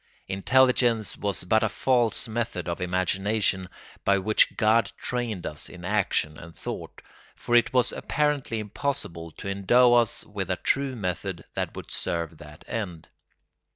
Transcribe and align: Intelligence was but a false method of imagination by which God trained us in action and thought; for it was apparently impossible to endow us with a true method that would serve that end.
Intelligence 0.27 1.15
was 1.15 1.43
but 1.43 1.61
a 1.61 1.69
false 1.69 2.27
method 2.27 2.67
of 2.67 2.81
imagination 2.81 3.69
by 4.03 4.17
which 4.17 4.57
God 4.57 4.91
trained 4.97 5.45
us 5.45 5.69
in 5.69 5.85
action 5.85 6.39
and 6.39 6.55
thought; 6.55 7.03
for 7.35 7.53
it 7.55 7.71
was 7.71 7.91
apparently 7.91 8.57
impossible 8.57 9.29
to 9.33 9.47
endow 9.47 9.93
us 9.93 10.23
with 10.23 10.49
a 10.49 10.55
true 10.55 10.95
method 10.95 11.43
that 11.53 11.75
would 11.75 11.91
serve 11.91 12.39
that 12.39 12.65
end. 12.67 13.09